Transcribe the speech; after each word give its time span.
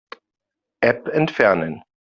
App 0.83 1.07
entfernen. 1.09 1.83